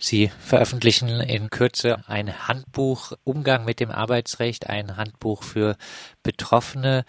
Sie 0.00 0.32
veröffentlichen 0.40 1.20
in 1.20 1.50
Kürze 1.50 2.02
ein 2.08 2.48
Handbuch 2.48 3.12
Umgang 3.22 3.66
mit 3.66 3.80
dem 3.80 3.90
Arbeitsrecht, 3.90 4.68
ein 4.68 4.96
Handbuch 4.96 5.42
für 5.42 5.76
Betroffene. 6.22 7.04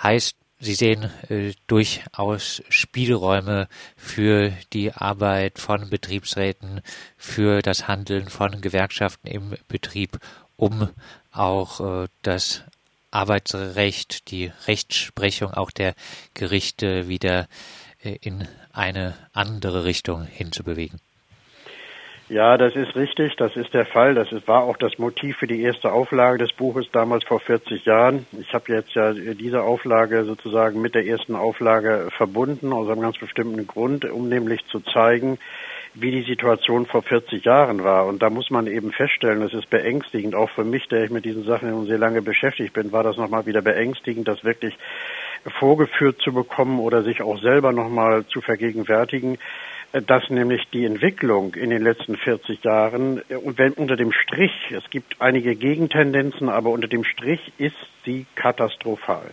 Heißt, 0.00 0.36
Sie 0.60 0.74
sehen 0.74 1.10
äh, 1.28 1.52
durchaus 1.68 2.62
Spielräume 2.68 3.68
für 3.96 4.52
die 4.72 4.92
Arbeit 4.92 5.60
von 5.60 5.88
Betriebsräten, 5.88 6.80
für 7.16 7.62
das 7.62 7.86
Handeln 7.86 8.28
von 8.28 8.60
Gewerkschaften 8.60 9.28
im 9.28 9.54
Betrieb, 9.68 10.18
um 10.56 10.88
auch 11.30 11.80
äh, 11.80 12.08
das 12.22 12.62
Arbeitsrecht, 13.12 14.30
die 14.30 14.52
Rechtsprechung 14.66 15.54
auch 15.54 15.70
der 15.70 15.94
Gerichte 16.34 17.08
wieder 17.08 17.48
äh, 18.02 18.16
in 18.20 18.48
eine 18.72 19.14
andere 19.32 19.84
Richtung 19.84 20.24
hinzubewegen. 20.24 21.00
Ja, 22.30 22.58
das 22.58 22.76
ist 22.76 22.94
richtig, 22.94 23.36
das 23.36 23.56
ist 23.56 23.72
der 23.72 23.86
Fall. 23.86 24.14
Das 24.14 24.28
war 24.46 24.64
auch 24.64 24.76
das 24.76 24.98
Motiv 24.98 25.38
für 25.38 25.46
die 25.46 25.62
erste 25.62 25.90
Auflage 25.90 26.36
des 26.36 26.52
Buches 26.52 26.90
damals 26.92 27.24
vor 27.24 27.40
40 27.40 27.86
Jahren. 27.86 28.26
Ich 28.38 28.52
habe 28.52 28.70
jetzt 28.70 28.92
ja 28.92 29.14
diese 29.14 29.62
Auflage 29.62 30.24
sozusagen 30.24 30.82
mit 30.82 30.94
der 30.94 31.06
ersten 31.06 31.34
Auflage 31.34 32.08
verbunden, 32.14 32.74
aus 32.74 32.90
einem 32.90 33.00
ganz 33.00 33.16
bestimmten 33.16 33.66
Grund, 33.66 34.04
um 34.04 34.28
nämlich 34.28 34.62
zu 34.66 34.80
zeigen, 34.80 35.38
wie 35.94 36.10
die 36.10 36.22
Situation 36.22 36.84
vor 36.84 37.02
40 37.02 37.46
Jahren 37.46 37.82
war. 37.82 38.04
Und 38.04 38.20
da 38.20 38.28
muss 38.28 38.50
man 38.50 38.66
eben 38.66 38.92
feststellen, 38.92 39.40
das 39.40 39.54
ist 39.54 39.70
beängstigend, 39.70 40.34
auch 40.34 40.50
für 40.50 40.64
mich, 40.64 40.86
der 40.88 41.04
ich 41.04 41.10
mit 41.10 41.24
diesen 41.24 41.44
Sachen 41.44 41.86
sehr 41.86 41.98
lange 41.98 42.20
beschäftigt 42.20 42.74
bin, 42.74 42.92
war 42.92 43.04
das 43.04 43.16
nochmal 43.16 43.46
wieder 43.46 43.62
beängstigend, 43.62 44.28
das 44.28 44.44
wirklich 44.44 44.76
vorgeführt 45.58 46.20
zu 46.20 46.34
bekommen 46.34 46.78
oder 46.78 47.02
sich 47.02 47.22
auch 47.22 47.40
selber 47.40 47.72
nochmal 47.72 48.26
zu 48.26 48.42
vergegenwärtigen 48.42 49.38
dass 49.92 50.28
nämlich 50.28 50.68
die 50.72 50.84
Entwicklung 50.84 51.54
in 51.54 51.70
den 51.70 51.82
letzten 51.82 52.16
40 52.16 52.62
Jahren 52.62 53.22
äh, 53.28 53.36
und 53.36 53.58
wenn 53.58 53.72
unter 53.72 53.96
dem 53.96 54.12
Strich, 54.12 54.52
es 54.70 54.88
gibt 54.90 55.20
einige 55.20 55.56
Gegentendenzen, 55.56 56.48
aber 56.48 56.70
unter 56.70 56.88
dem 56.88 57.04
Strich 57.04 57.52
ist 57.58 57.76
sie 58.04 58.26
katastrophal. 58.34 59.30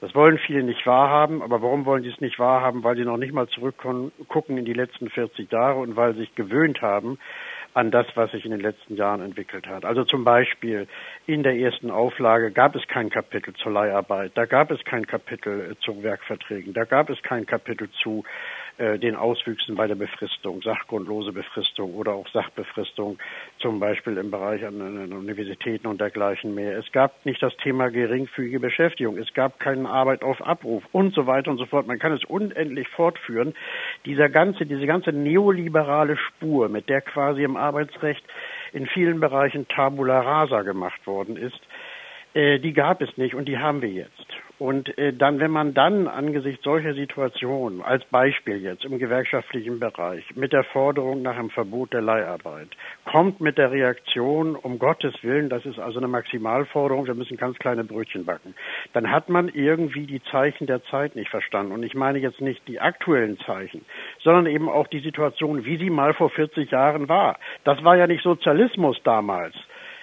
Das 0.00 0.14
wollen 0.14 0.38
viele 0.38 0.62
nicht 0.62 0.86
wahrhaben, 0.86 1.42
aber 1.42 1.60
warum 1.60 1.84
wollen 1.84 2.02
sie 2.02 2.08
es 2.08 2.20
nicht 2.22 2.38
wahrhaben? 2.38 2.82
Weil 2.84 2.96
sie 2.96 3.04
noch 3.04 3.18
nicht 3.18 3.34
mal 3.34 3.48
zurückgucken 3.48 4.56
in 4.56 4.64
die 4.64 4.72
letzten 4.72 5.10
40 5.10 5.52
Jahre 5.52 5.78
und 5.80 5.94
weil 5.94 6.14
sie 6.14 6.20
sich 6.20 6.34
gewöhnt 6.34 6.80
haben 6.80 7.18
an 7.74 7.90
das, 7.90 8.06
was 8.14 8.30
sich 8.32 8.44
in 8.44 8.50
den 8.50 8.60
letzten 8.60 8.96
Jahren 8.96 9.20
entwickelt 9.20 9.66
hat. 9.66 9.84
Also 9.84 10.04
zum 10.04 10.24
Beispiel 10.24 10.88
in 11.26 11.42
der 11.42 11.56
ersten 11.56 11.90
Auflage 11.90 12.50
gab 12.50 12.74
es 12.74 12.86
kein 12.88 13.10
Kapitel 13.10 13.54
zur 13.54 13.72
Leiharbeit, 13.72 14.32
da 14.34 14.46
gab 14.46 14.70
es 14.70 14.82
kein 14.84 15.06
Kapitel 15.06 15.72
äh, 15.72 15.80
zu 15.80 16.02
Werkverträgen, 16.02 16.72
da 16.72 16.84
gab 16.84 17.10
es 17.10 17.22
kein 17.22 17.46
Kapitel 17.46 17.88
zu 18.02 18.24
äh, 18.78 18.98
den 18.98 19.14
Auswüchsen 19.14 19.76
bei 19.76 19.86
der 19.86 19.94
Befristung, 19.94 20.62
sachgrundlose 20.62 21.32
Befristung 21.32 21.94
oder 21.94 22.12
auch 22.12 22.28
Sachbefristung, 22.28 23.18
zum 23.60 23.78
Beispiel 23.78 24.16
im 24.16 24.30
Bereich 24.30 24.64
an, 24.64 24.80
an 24.80 25.12
Universitäten 25.12 25.86
und 25.86 26.00
dergleichen 26.00 26.54
mehr. 26.54 26.78
Es 26.78 26.90
gab 26.92 27.24
nicht 27.24 27.42
das 27.42 27.56
Thema 27.58 27.90
geringfügige 27.90 28.60
Beschäftigung, 28.60 29.16
es 29.18 29.32
gab 29.34 29.60
keine 29.60 29.88
Arbeit 29.88 30.22
auf 30.22 30.40
Abruf 30.44 30.82
und 30.92 31.14
so 31.14 31.26
weiter 31.26 31.50
und 31.50 31.58
so 31.58 31.66
fort. 31.66 31.86
Man 31.86 31.98
kann 31.98 32.12
es 32.12 32.24
unendlich 32.24 32.88
fortführen. 32.88 33.54
Dieser 34.06 34.28
ganze, 34.28 34.66
diese 34.66 34.86
ganze 34.86 35.12
neoliberale 35.12 36.16
Spur, 36.16 36.68
mit 36.68 36.88
der 36.88 37.00
quasi 37.00 37.42
im 37.42 37.56
Arbeitsrecht 37.56 38.24
in 38.72 38.86
vielen 38.86 39.20
Bereichen 39.20 39.68
Tabula 39.68 40.20
rasa 40.20 40.62
gemacht 40.62 41.06
worden 41.06 41.36
ist, 41.36 41.60
äh, 42.34 42.58
die 42.58 42.72
gab 42.72 43.02
es 43.02 43.16
nicht 43.16 43.34
und 43.34 43.46
die 43.46 43.58
haben 43.58 43.82
wir 43.82 43.90
jetzt. 43.90 44.26
Und 44.60 44.98
äh, 44.98 45.14
dann, 45.14 45.40
wenn 45.40 45.50
man 45.50 45.72
dann 45.72 46.06
angesichts 46.06 46.62
solcher 46.64 46.92
Situationen, 46.92 47.80
als 47.80 48.04
Beispiel 48.04 48.58
jetzt 48.58 48.84
im 48.84 48.98
gewerkschaftlichen 48.98 49.80
Bereich, 49.80 50.22
mit 50.34 50.52
der 50.52 50.64
Forderung 50.64 51.22
nach 51.22 51.38
einem 51.38 51.48
Verbot 51.48 51.94
der 51.94 52.02
Leiharbeit, 52.02 52.68
kommt 53.10 53.40
mit 53.40 53.56
der 53.56 53.70
Reaktion, 53.70 54.56
um 54.56 54.78
Gottes 54.78 55.14
Willen, 55.22 55.48
das 55.48 55.64
ist 55.64 55.78
also 55.78 55.98
eine 55.98 56.08
Maximalforderung, 56.08 57.06
wir 57.06 57.14
müssen 57.14 57.38
ganz 57.38 57.56
kleine 57.56 57.84
Brötchen 57.84 58.26
backen, 58.26 58.54
dann 58.92 59.10
hat 59.10 59.30
man 59.30 59.48
irgendwie 59.48 60.06
die 60.06 60.22
Zeichen 60.24 60.66
der 60.66 60.84
Zeit 60.84 61.16
nicht 61.16 61.30
verstanden. 61.30 61.72
Und 61.72 61.82
ich 61.82 61.94
meine 61.94 62.18
jetzt 62.18 62.42
nicht 62.42 62.60
die 62.68 62.80
aktuellen 62.80 63.38
Zeichen, 63.46 63.86
sondern 64.22 64.44
eben 64.44 64.68
auch 64.68 64.88
die 64.88 65.00
Situation, 65.00 65.64
wie 65.64 65.78
sie 65.78 65.88
mal 65.88 66.12
vor 66.12 66.28
40 66.28 66.70
Jahren 66.70 67.08
war. 67.08 67.38
Das 67.64 67.82
war 67.82 67.96
ja 67.96 68.06
nicht 68.06 68.22
Sozialismus 68.22 69.00
damals. 69.04 69.54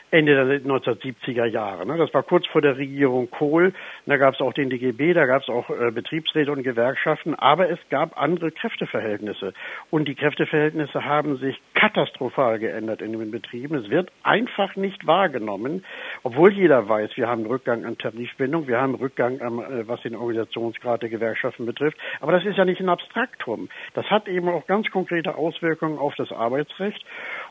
Ende 0.09 0.35
der 0.35 0.61
1970er 0.61 1.45
Jahre. 1.45 1.85
Ne? 1.85 1.97
Das 1.97 2.13
war 2.13 2.23
kurz 2.23 2.47
vor 2.47 2.61
der 2.61 2.77
Regierung 2.77 3.29
Kohl. 3.29 3.73
Da 4.05 4.15
gab 4.15 4.35
es 4.35 4.41
auch 4.41 4.53
den 4.53 4.69
DGB, 4.69 5.13
da 5.13 5.25
gab 5.25 5.41
es 5.41 5.49
auch 5.49 5.69
äh, 5.69 5.91
Betriebsräte 5.91 6.49
und 6.51 6.63
Gewerkschaften, 6.63 7.35
aber 7.35 7.69
es 7.69 7.79
gab 7.89 8.19
andere 8.21 8.51
Kräfteverhältnisse. 8.51 9.53
Und 9.91 10.07
die 10.07 10.15
Kräfteverhältnisse 10.15 11.03
haben 11.03 11.37
sich 11.37 11.59
katastrophal 11.73 12.57
geändert 12.59 13.01
in 13.01 13.11
den 13.11 13.31
Betrieben. 13.31 13.75
Es 13.75 13.89
wird 13.89 14.09
einfach 14.23 14.77
nicht 14.77 15.05
wahrgenommen, 15.05 15.83
obwohl 16.23 16.53
jeder 16.53 16.87
weiß, 16.87 17.11
wir 17.15 17.27
haben 17.27 17.45
Rückgang 17.45 17.83
an 17.83 17.97
Tarifbindung, 17.97 18.67
wir 18.67 18.79
haben 18.79 18.95
Rückgang, 18.95 19.41
am, 19.41 19.59
äh, 19.59 19.87
was 19.89 20.01
den 20.03 20.15
Organisationsgrad 20.15 21.01
der 21.01 21.09
Gewerkschaften 21.09 21.65
betrifft. 21.65 21.97
Aber 22.21 22.31
das 22.31 22.45
ist 22.45 22.57
ja 22.57 22.63
nicht 22.63 22.79
ein 22.79 22.89
Abstraktum. 22.89 23.67
Das 23.93 24.05
hat 24.09 24.29
eben 24.29 24.47
auch 24.47 24.65
ganz 24.67 24.89
konkrete 24.89 25.35
Auswirkungen 25.35 25.97
auf 25.97 26.15
das 26.15 26.31
Arbeitsrecht. 26.31 27.03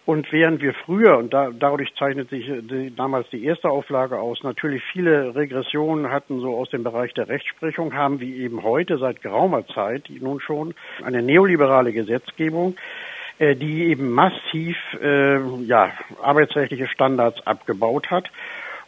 Und 0.06 0.32
während 0.32 0.62
wir 0.62 0.72
früher, 0.72 1.18
und 1.18 1.34
da, 1.34 1.50
dadurch 1.50 1.92
zeichnet 1.96 2.30
sich 2.30 2.45
die, 2.46 2.94
damals 2.94 3.28
die 3.30 3.44
erste 3.44 3.68
Auflage 3.68 4.18
aus, 4.18 4.42
natürlich 4.42 4.82
viele 4.92 5.34
Regressionen 5.34 6.10
hatten 6.10 6.40
so 6.40 6.56
aus 6.56 6.70
dem 6.70 6.84
Bereich 6.84 7.12
der 7.14 7.28
Rechtsprechung, 7.28 7.94
haben 7.94 8.20
wie 8.20 8.36
eben 8.36 8.62
heute 8.62 8.98
seit 8.98 9.22
geraumer 9.22 9.66
Zeit 9.66 10.10
nun 10.20 10.40
schon 10.40 10.74
eine 11.04 11.22
neoliberale 11.22 11.92
Gesetzgebung, 11.92 12.76
äh, 13.38 13.54
die 13.56 13.84
eben 13.86 14.10
massiv 14.10 14.76
äh, 15.00 15.38
ja, 15.64 15.92
arbeitsrechtliche 16.22 16.88
Standards 16.88 17.46
abgebaut 17.46 18.10
hat 18.10 18.30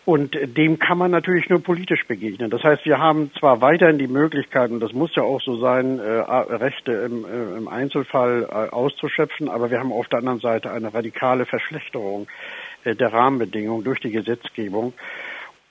und 0.09 0.39
dem 0.57 0.79
kann 0.79 0.97
man 0.97 1.11
natürlich 1.11 1.51
nur 1.51 1.63
politisch 1.63 2.07
begegnen. 2.07 2.49
Das 2.49 2.65
heißt, 2.65 2.87
wir 2.87 2.99
haben 2.99 3.31
zwar 3.39 3.61
weiterhin 3.61 3.99
die 3.99 4.07
Möglichkeit, 4.07 4.71
und 4.71 4.81
das 4.81 4.95
muss 4.95 5.15
ja 5.15 5.23
auch 5.23 5.43
so 5.43 5.59
sein, 5.59 5.99
äh, 5.99 6.03
Rechte 6.03 6.93
im, 6.93 7.27
äh, 7.27 7.59
im 7.59 7.69
Einzelfall 7.69 8.45
äh, 8.45 8.75
auszuschöpfen, 8.75 9.51
aber 9.51 9.71
wir 9.71 9.79
haben 9.79 9.93
auf 9.93 10.09
der 10.09 10.21
anderen 10.21 10.41
Seite 10.41 10.73
eine 10.73 10.95
radikale 10.95 11.45
Verschlechterung 11.45 12.27
äh, 12.85 12.95
der 12.95 13.13
Rahmenbedingungen 13.13 13.85
durch 13.85 14.01
die 14.01 14.11
Gesetzgebung. 14.11 14.95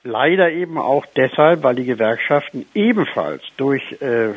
Leider 0.04 0.52
eben 0.52 0.78
auch 0.78 1.08
deshalb, 1.16 1.64
weil 1.64 1.74
die 1.74 1.86
Gewerkschaften 1.86 2.68
ebenfalls 2.76 3.42
durch 3.58 3.82
äh, 4.04 4.34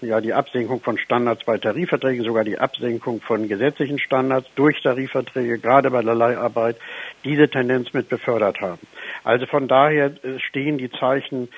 ja 0.00 0.20
die 0.20 0.32
Absenkung 0.32 0.80
von 0.80 0.98
Standards 0.98 1.44
bei 1.44 1.58
Tarifverträgen, 1.58 2.24
sogar 2.24 2.44
die 2.44 2.58
Absenkung 2.58 3.20
von 3.20 3.48
gesetzlichen 3.48 3.98
Standards 3.98 4.48
durch 4.54 4.80
Tarifverträge, 4.80 5.58
gerade 5.58 5.90
bei 5.90 6.02
der 6.02 6.14
Leiharbeit, 6.14 6.76
diese 7.24 7.48
Tendenz 7.48 7.92
mit 7.92 8.08
befördert 8.08 8.60
haben. 8.60 8.80
Also 9.24 9.46
von 9.46 9.68
daher 9.68 10.12
äh, 10.22 10.38
stehen 10.38 10.78
die 10.78 10.90
Zeichen 10.90 11.48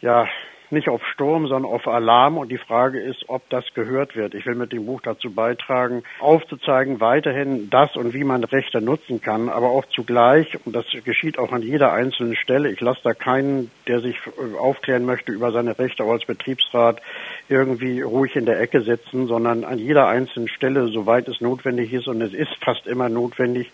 ja 0.00 0.26
nicht 0.72 0.88
auf 0.88 1.06
Sturm, 1.06 1.46
sondern 1.46 1.70
auf 1.70 1.86
Alarm. 1.86 2.38
Und 2.38 2.50
die 2.50 2.58
Frage 2.58 2.98
ist, 2.98 3.28
ob 3.28 3.48
das 3.50 3.74
gehört 3.74 4.16
wird. 4.16 4.34
Ich 4.34 4.46
will 4.46 4.54
mit 4.54 4.72
dem 4.72 4.86
Buch 4.86 5.02
dazu 5.02 5.32
beitragen, 5.32 6.02
aufzuzeigen, 6.18 7.00
weiterhin 7.00 7.70
das 7.70 7.94
und 7.94 8.14
wie 8.14 8.24
man 8.24 8.42
Rechte 8.42 8.80
nutzen 8.80 9.20
kann, 9.20 9.48
aber 9.48 9.68
auch 9.68 9.84
zugleich, 9.86 10.58
und 10.64 10.74
das 10.74 10.86
geschieht 11.04 11.38
auch 11.38 11.52
an 11.52 11.62
jeder 11.62 11.92
einzelnen 11.92 12.34
Stelle, 12.34 12.70
ich 12.72 12.80
lasse 12.80 13.00
da 13.04 13.12
keinen, 13.12 13.70
der 13.86 14.00
sich 14.00 14.16
äh, 14.16 14.56
aufklären 14.58 15.04
möchte 15.04 15.32
über 15.32 15.52
seine 15.52 15.78
Rechte 15.78 16.04
als 16.04 16.24
Betriebsrat, 16.24 17.02
irgendwie 17.48 18.00
ruhig 18.00 18.34
in 18.34 18.46
der 18.46 18.60
Ecke 18.60 18.80
sitzen, 18.80 19.26
sondern 19.26 19.64
an 19.64 19.78
jeder 19.78 20.08
einzelnen 20.08 20.48
Stelle, 20.48 20.88
soweit 20.88 21.28
es 21.28 21.40
notwendig 21.40 21.92
ist, 21.92 22.08
und 22.08 22.22
es 22.22 22.32
ist 22.32 22.54
fast 22.64 22.86
immer 22.86 23.10
notwendig, 23.10 23.70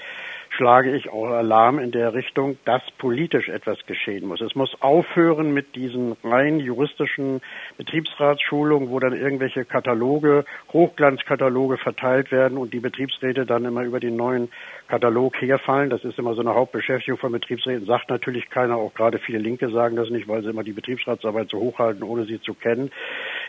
schlage 0.59 0.95
ich 0.97 1.09
auch 1.09 1.29
Alarm 1.29 1.79
in 1.79 1.93
der 1.93 2.15
Richtung, 2.15 2.59
dass 2.65 2.83
politisch 2.99 3.49
etwas 3.49 3.79
geschehen 3.87 4.27
muss. 4.27 4.41
Es 4.41 4.57
muss 4.57 4.77
aufhören 4.83 5.55
mit 5.55 5.77
diesen 5.77 6.17
rein 6.25 6.59
juristischen 6.59 7.41
Betriebsratsschulungen, 7.77 8.91
wo 8.91 8.99
dann 8.99 9.13
irgendwelche 9.13 9.65
Kataloge, 9.65 10.45
Hochglanzkataloge 10.73 11.79
verteilt 11.79 12.33
werden 12.33 12.59
und 12.59 12.75
die 12.75 12.81
Betriebsräte 12.81 13.47
dann 13.47 13.67
immer 13.67 13.85
über 13.85 14.01
den 14.01 14.17
neuen 14.17 14.49
Katalog 14.89 15.41
herfallen. 15.41 15.91
Das 15.91 16.03
ist 16.03 16.19
immer 16.19 16.35
so 16.35 16.41
eine 16.41 16.55
Hauptbeschäftigung 16.55 17.21
von 17.21 17.31
Betriebsräten. 17.31 17.87
Sagt 17.87 18.11
natürlich 18.11 18.51
keiner, 18.51 18.77
auch 18.77 18.95
gerade 18.95 19.21
viele 19.21 19.39
Linke 19.39 19.71
sagen 19.71 19.95
das 19.95 20.11
nicht, 20.11 20.27
weil 20.27 20.43
sie 20.43 20.51
immer 20.51 20.65
die 20.65 20.73
Betriebsratsarbeit 20.73 21.51
so 21.51 21.59
hochhalten, 21.59 22.03
ohne 22.03 22.25
sie 22.25 22.41
zu 22.41 22.55
kennen, 22.55 22.91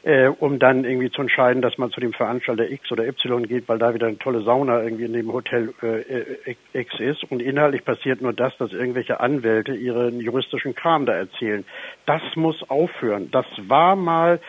äh, 0.03 0.27
um 0.27 0.59
dann 0.59 0.85
irgendwie 0.85 1.11
zu 1.11 1.21
entscheiden, 1.21 1.61
dass 1.61 1.77
man 1.77 1.91
zu 1.91 1.99
dem 1.99 2.13
Veranstalter 2.13 2.69
X 2.69 2.91
oder 2.91 3.07
Y 3.07 3.47
geht, 3.47 3.67
weil 3.67 3.79
da 3.79 3.93
wieder 3.93 4.07
eine 4.07 4.17
tolle 4.17 4.41
Sauna 4.41 4.81
irgendwie 4.81 5.05
in 5.05 5.13
dem 5.13 5.31
Hotel 5.31 5.73
äh, 5.81 6.55
X 6.73 6.99
ist. 6.99 7.23
Und 7.31 7.41
inhaltlich 7.41 7.83
passiert 7.85 8.21
nur 8.21 8.33
das, 8.33 8.55
dass 8.57 8.71
irgendwelche 8.71 9.19
Anwälte 9.19 9.73
ihren 9.73 10.19
juristischen 10.19 10.75
Kram 10.75 11.05
da 11.05 11.13
erzählen. 11.13 11.65
Das 12.05 12.21
muss 12.35 12.69
aufhören. 12.69 13.29
Das 13.31 13.45
war 13.67 13.95
mal 13.95 14.39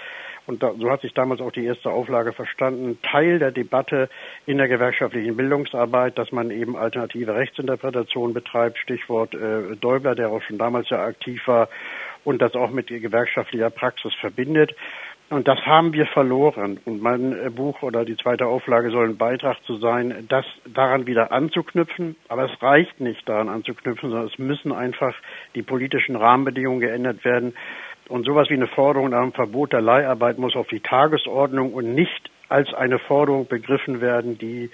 und 0.50 0.64
da, 0.64 0.72
so 0.76 0.90
hat 0.90 1.02
sich 1.02 1.14
damals 1.14 1.40
auch 1.40 1.52
die 1.52 1.64
erste 1.64 1.90
Auflage 1.90 2.32
verstanden, 2.32 2.98
Teil 3.02 3.38
der 3.38 3.52
Debatte 3.52 4.08
in 4.46 4.58
der 4.58 4.66
gewerkschaftlichen 4.66 5.36
Bildungsarbeit, 5.36 6.18
dass 6.18 6.32
man 6.32 6.50
eben 6.50 6.76
alternative 6.76 7.36
Rechtsinterpretationen 7.36 8.34
betreibt, 8.34 8.78
Stichwort 8.78 9.32
äh, 9.32 9.76
Däubler, 9.76 10.16
der 10.16 10.30
auch 10.30 10.42
schon 10.42 10.58
damals 10.58 10.90
ja 10.90 11.04
aktiv 11.04 11.46
war 11.46 11.68
und 12.24 12.42
das 12.42 12.54
auch 12.54 12.70
mit 12.70 12.88
gewerkschaftlicher 12.88 13.70
Praxis 13.70 14.12
verbindet. 14.14 14.74
Und 15.30 15.46
das 15.46 15.60
haben 15.64 15.92
wir 15.92 16.06
verloren. 16.06 16.80
Und 16.84 17.00
mein 17.00 17.32
äh, 17.32 17.50
Buch 17.50 17.82
oder 17.82 18.04
die 18.04 18.16
zweite 18.16 18.46
Auflage 18.46 18.90
soll 18.90 19.08
ein 19.08 19.16
Beitrag 19.16 19.62
zu 19.64 19.76
sein, 19.76 20.26
das 20.28 20.44
daran 20.66 21.06
wieder 21.06 21.30
anzuknüpfen. 21.30 22.16
Aber 22.28 22.46
es 22.46 22.62
reicht 22.62 22.98
nicht 23.00 23.28
daran 23.28 23.48
anzuknüpfen, 23.48 24.10
sondern 24.10 24.26
es 24.26 24.38
müssen 24.40 24.72
einfach 24.72 25.14
die 25.54 25.62
politischen 25.62 26.16
Rahmenbedingungen 26.16 26.80
geändert 26.80 27.24
werden. 27.24 27.54
Und 28.08 28.26
sowas 28.26 28.50
wie 28.50 28.54
eine 28.54 28.66
Forderung 28.66 29.10
nach 29.10 29.22
dem 29.22 29.32
Verbot 29.32 29.72
der 29.72 29.80
Leiharbeit 29.80 30.38
muss 30.38 30.56
auf 30.56 30.66
die 30.66 30.80
Tagesordnung 30.80 31.72
und 31.74 31.94
nicht 31.94 32.28
als 32.48 32.74
eine 32.74 32.98
Forderung 32.98 33.46
begriffen 33.46 34.00
werden, 34.00 34.36
die 34.36 34.68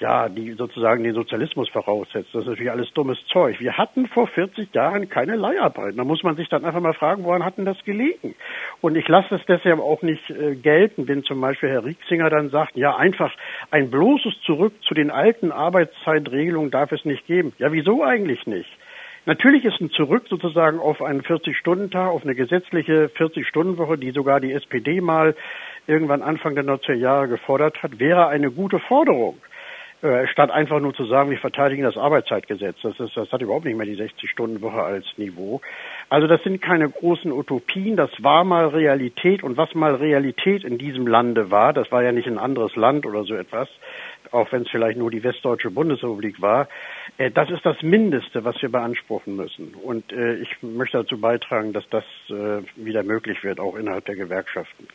ja, 0.00 0.28
die 0.28 0.52
sozusagen 0.52 1.02
den 1.02 1.14
Sozialismus 1.14 1.68
voraussetzt. 1.70 2.28
Das 2.32 2.42
ist 2.42 2.48
natürlich 2.48 2.70
alles 2.70 2.92
dummes 2.94 3.18
Zeug. 3.32 3.58
Wir 3.58 3.76
hatten 3.76 4.06
vor 4.06 4.28
40 4.28 4.72
Jahren 4.72 5.08
keine 5.08 5.34
Leiharbeit. 5.34 5.98
Da 5.98 6.04
muss 6.04 6.22
man 6.22 6.36
sich 6.36 6.48
dann 6.48 6.64
einfach 6.64 6.80
mal 6.80 6.94
fragen, 6.94 7.24
woran 7.24 7.44
hat 7.44 7.58
denn 7.58 7.64
das 7.64 7.82
gelegen? 7.84 8.34
Und 8.80 8.96
ich 8.96 9.08
lasse 9.08 9.34
es 9.34 9.42
deshalb 9.46 9.80
auch 9.80 10.02
nicht 10.02 10.30
äh, 10.30 10.54
gelten, 10.54 11.08
wenn 11.08 11.24
zum 11.24 11.40
Beispiel 11.40 11.70
Herr 11.70 11.84
Rieksinger 11.84 12.30
dann 12.30 12.50
sagt, 12.50 12.76
ja, 12.76 12.96
einfach 12.96 13.32
ein 13.70 13.90
bloßes 13.90 14.40
Zurück 14.42 14.72
zu 14.82 14.94
den 14.94 15.10
alten 15.10 15.50
Arbeitszeitregelungen 15.50 16.70
darf 16.70 16.92
es 16.92 17.04
nicht 17.04 17.26
geben. 17.26 17.52
Ja, 17.58 17.72
wieso 17.72 18.04
eigentlich 18.04 18.46
nicht? 18.46 18.70
Natürlich 19.26 19.64
ist 19.64 19.80
ein 19.80 19.90
Zurück 19.90 20.24
sozusagen 20.30 20.78
auf 20.78 21.02
einen 21.02 21.22
40-Stunden-Tag, 21.22 22.08
auf 22.08 22.22
eine 22.22 22.34
gesetzliche 22.34 23.10
40-Stunden-Woche, 23.14 23.98
die 23.98 24.12
sogar 24.12 24.40
die 24.40 24.52
SPD 24.52 25.00
mal 25.00 25.34
irgendwann 25.86 26.22
Anfang 26.22 26.54
der 26.54 26.64
90er 26.64 26.94
Jahre 26.94 27.28
gefordert 27.28 27.82
hat, 27.82 27.98
wäre 27.98 28.28
eine 28.28 28.50
gute 28.50 28.78
Forderung. 28.78 29.38
Äh, 30.00 30.28
statt 30.28 30.52
einfach 30.52 30.78
nur 30.78 30.94
zu 30.94 31.06
sagen, 31.06 31.30
wir 31.30 31.38
verteidigen 31.38 31.82
das 31.82 31.96
Arbeitszeitgesetz. 31.96 32.76
Das, 32.82 33.00
ist, 33.00 33.16
das 33.16 33.32
hat 33.32 33.42
überhaupt 33.42 33.64
nicht 33.64 33.76
mehr 33.76 33.84
die 33.86 33.96
60-Stunden-Woche 33.96 34.80
als 34.80 35.04
Niveau. 35.16 35.60
Also 36.08 36.28
das 36.28 36.40
sind 36.44 36.62
keine 36.62 36.88
großen 36.88 37.32
Utopien, 37.32 37.96
das 37.96 38.10
war 38.22 38.44
mal 38.44 38.68
Realität 38.68 39.42
und 39.42 39.56
was 39.56 39.74
mal 39.74 39.96
Realität 39.96 40.62
in 40.62 40.78
diesem 40.78 41.08
Lande 41.08 41.50
war, 41.50 41.72
das 41.72 41.90
war 41.90 42.04
ja 42.04 42.12
nicht 42.12 42.28
ein 42.28 42.38
anderes 42.38 42.76
Land 42.76 43.06
oder 43.06 43.24
so 43.24 43.34
etwas, 43.34 43.68
auch 44.30 44.52
wenn 44.52 44.62
es 44.62 44.70
vielleicht 44.70 44.98
nur 44.98 45.10
die 45.10 45.24
Westdeutsche 45.24 45.72
Bundesrepublik 45.72 46.40
war, 46.40 46.68
äh, 47.16 47.32
das 47.32 47.50
ist 47.50 47.66
das 47.66 47.82
Mindeste, 47.82 48.44
was 48.44 48.60
wir 48.62 48.70
beanspruchen 48.70 49.34
müssen. 49.34 49.74
Und 49.74 50.12
äh, 50.12 50.36
ich 50.36 50.62
möchte 50.62 50.98
dazu 50.98 51.20
beitragen, 51.20 51.72
dass 51.72 51.88
das 51.90 52.04
äh, 52.28 52.62
wieder 52.76 53.02
möglich 53.02 53.42
wird, 53.42 53.58
auch 53.58 53.74
innerhalb 53.74 54.04
der 54.04 54.14
Gewerkschaften. 54.14 54.86